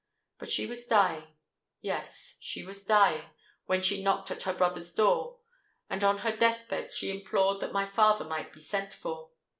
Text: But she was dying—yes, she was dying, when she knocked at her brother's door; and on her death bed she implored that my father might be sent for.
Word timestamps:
But 0.39 0.49
she 0.49 0.65
was 0.65 0.87
dying—yes, 0.87 2.37
she 2.41 2.63
was 2.65 2.83
dying, 2.83 3.29
when 3.67 3.83
she 3.83 4.01
knocked 4.03 4.31
at 4.31 4.41
her 4.41 4.53
brother's 4.53 4.91
door; 4.95 5.37
and 5.91 6.03
on 6.03 6.17
her 6.25 6.35
death 6.35 6.67
bed 6.67 6.91
she 6.91 7.11
implored 7.11 7.59
that 7.59 7.71
my 7.71 7.85
father 7.85 8.25
might 8.25 8.51
be 8.51 8.61
sent 8.61 8.93
for. 8.93 9.29